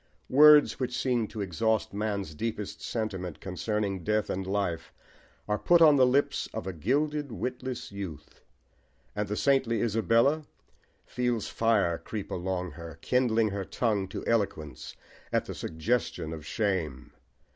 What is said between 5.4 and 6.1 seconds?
are put on the